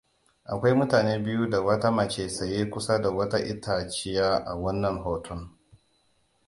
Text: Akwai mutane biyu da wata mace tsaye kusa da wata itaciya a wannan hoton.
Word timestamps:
Akwai 0.51 0.73
mutane 0.79 1.19
biyu 1.23 1.49
da 1.49 1.61
wata 1.61 1.91
mace 1.91 2.27
tsaye 2.27 2.65
kusa 2.65 2.99
da 3.01 3.09
wata 3.09 3.39
itaciya 3.39 4.45
a 4.45 4.55
wannan 4.55 4.97
hoton. 5.03 5.49